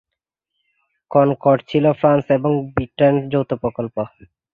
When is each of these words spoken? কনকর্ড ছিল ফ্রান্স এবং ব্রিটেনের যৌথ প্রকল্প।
কনকর্ড 1.11 1.59
ছিল 1.69 1.85
ফ্রান্স 1.99 2.25
এবং 2.37 2.51
ব্রিটেনের 2.73 3.25
যৌথ 3.33 3.49
প্রকল্প। 3.61 3.95